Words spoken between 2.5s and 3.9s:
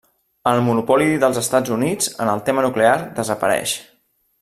tema nuclear desapareix.